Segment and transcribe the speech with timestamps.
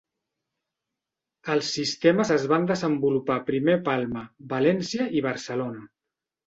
[1.55, 5.89] Els sistemes es van desenvolupar primer a Palma, València i Barcelona.